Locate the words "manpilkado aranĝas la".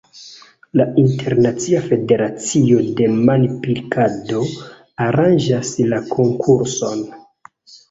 3.29-6.03